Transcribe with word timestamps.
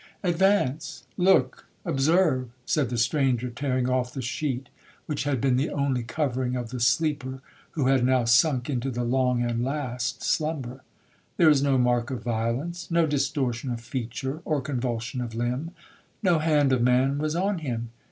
'Advance—look—observe!' 0.23 2.49
said 2.65 2.89
the 2.89 2.97
stranger, 2.97 3.51
tearing 3.51 3.87
off 3.87 4.11
the 4.11 4.19
sheet 4.23 4.69
which 5.05 5.25
had 5.25 5.39
been 5.39 5.57
the 5.57 5.69
only 5.69 6.01
covering 6.01 6.55
of 6.55 6.71
the 6.71 6.79
sleeper 6.79 7.39
who 7.73 7.85
had 7.85 8.03
now 8.03 8.25
sunk 8.25 8.67
into 8.67 8.89
the 8.89 9.03
long 9.03 9.43
and 9.43 9.63
last 9.63 10.23
slumber—'There 10.23 11.49
is 11.51 11.61
no 11.61 11.77
mark 11.77 12.09
of 12.09 12.23
violence, 12.23 12.89
no 12.89 13.05
distortion 13.05 13.69
of 13.69 13.79
feature, 13.79 14.41
or 14.43 14.59
convulsion 14.59 15.21
of 15.21 15.35
limb—no 15.35 16.39
hand 16.39 16.73
of 16.73 16.81
man 16.81 17.19
was 17.19 17.35
on 17.35 17.59
him. 17.59 17.91